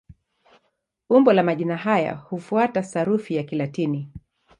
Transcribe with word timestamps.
Umbo 1.09 1.33
la 1.33 1.43
majina 1.43 1.77
haya 1.77 2.15
hufuata 2.15 2.83
sarufi 2.83 3.35
ya 3.35 3.43
Kilatini. 3.43 4.09